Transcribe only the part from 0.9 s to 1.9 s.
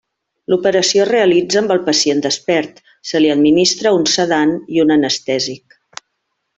es realitza amb el